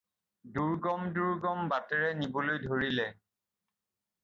[0.53, 3.09] দুৰ্গম দুৰ্গম বাটেৰে নিবলৈ ধৰিলে।